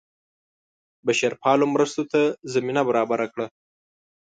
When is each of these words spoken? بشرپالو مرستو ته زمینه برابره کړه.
بشرپالو 1.05 1.65
مرستو 1.73 2.03
ته 2.11 2.21
زمینه 2.53 2.81
برابره 2.87 3.25
کړه. 3.33 3.47